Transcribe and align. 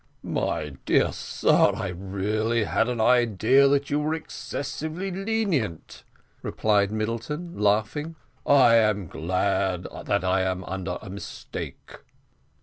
"My 0.23 0.69
dear 0.87 1.11
sir, 1.11 1.73
I 1.75 1.89
really 1.89 2.63
had 2.63 2.89
an 2.89 2.99
idea 2.99 3.67
that 3.67 3.91
you 3.91 3.99
were 3.99 4.15
excessively 4.15 5.11
lenient," 5.11 6.03
replied 6.41 6.91
Middleton, 6.91 7.59
laughing; 7.59 8.15
"I 8.43 8.77
am 8.77 9.05
glad 9.05 9.85
that 10.05 10.23
I 10.23 10.41
am 10.41 10.63
under 10.63 10.97
a 11.03 11.09
mistake." 11.11 11.97